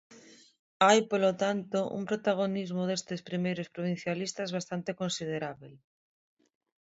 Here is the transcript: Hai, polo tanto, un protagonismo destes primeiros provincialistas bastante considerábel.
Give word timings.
Hai, 0.85 0.99
polo 1.11 1.31
tanto, 1.43 1.79
un 1.97 2.03
protagonismo 2.09 2.83
destes 2.85 3.21
primeiros 3.29 3.71
provincialistas 3.75 4.49
bastante 4.57 4.91
considerábel. 5.01 5.73